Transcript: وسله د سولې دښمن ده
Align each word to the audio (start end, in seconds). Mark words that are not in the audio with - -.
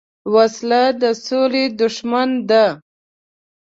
وسله 0.33 0.83
د 1.01 1.03
سولې 1.25 1.65
دښمن 1.79 2.29
ده 2.49 2.65